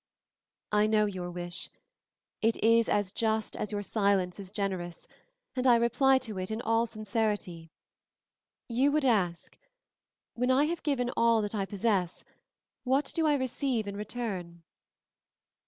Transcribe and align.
"I 0.71 0.87
know 0.87 1.05
your 1.05 1.29
wish; 1.29 1.69
it 2.41 2.57
is 2.63 2.89
as 2.89 3.11
just 3.11 3.55
as 3.55 3.71
your 3.71 3.83
silence 3.83 4.39
is 4.39 4.49
generous, 4.49 5.07
and 5.55 5.67
I 5.67 5.75
reply 5.75 6.17
to 6.25 6.39
it 6.39 6.49
in 6.49 6.59
all 6.59 6.87
sincerity. 6.87 7.69
You 8.67 8.91
would 8.93 9.05
ask, 9.05 9.55
'When 10.33 10.49
I 10.49 10.63
have 10.65 10.81
given 10.81 11.11
all 11.15 11.43
that 11.43 11.53
I 11.53 11.67
possess, 11.67 12.23
what 12.83 13.11
do 13.13 13.27
I 13.27 13.35
receive 13.35 13.85
in 13.85 13.95
return?' 13.95 14.63